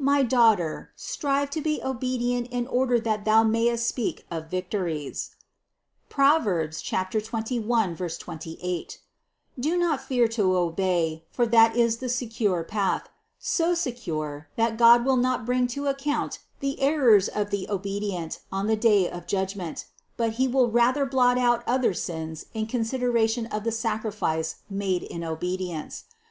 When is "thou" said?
3.26-3.42